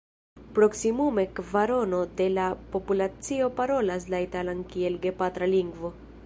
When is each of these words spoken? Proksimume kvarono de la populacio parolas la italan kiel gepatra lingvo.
Proksimume 0.59 1.25
kvarono 1.39 1.99
de 2.21 2.27
la 2.37 2.47
populacio 2.77 3.51
parolas 3.61 4.09
la 4.15 4.23
italan 4.31 4.65
kiel 4.73 4.99
gepatra 5.05 5.53
lingvo. 5.57 5.95